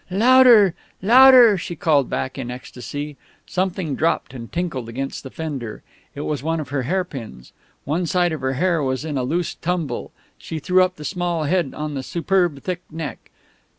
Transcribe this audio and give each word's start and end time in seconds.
"Louder, 0.09 0.73
louder!" 1.03 1.59
she 1.59 1.75
called 1.75 2.09
back 2.09 2.35
in 2.35 2.47
an 2.49 2.55
ecstasy. 2.55 3.17
Something 3.45 3.95
dropped 3.95 4.33
and 4.33 4.51
tinkled 4.51 4.89
against 4.89 5.21
the 5.21 5.29
fender. 5.29 5.83
It 6.15 6.21
was 6.21 6.41
one 6.41 6.59
of 6.59 6.69
her 6.69 6.81
hairpins. 6.81 7.53
One 7.85 8.07
side 8.07 8.31
of 8.31 8.41
her 8.41 8.53
hair 8.53 8.81
was 8.81 9.05
in 9.05 9.15
a 9.15 9.21
loose 9.23 9.53
tumble; 9.53 10.11
she 10.39 10.57
threw 10.57 10.81
up 10.83 10.95
the 10.95 11.05
small 11.05 11.43
head 11.43 11.75
on 11.77 11.93
the 11.93 12.01
superb 12.01 12.63
thick 12.63 12.81
neck. 12.89 13.29